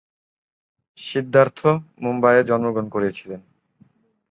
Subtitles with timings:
[0.99, 1.59] সিদ্ধার্থ
[2.01, 3.41] মুম্বইয়ে জন্মগ্রহণ করেছিলেন।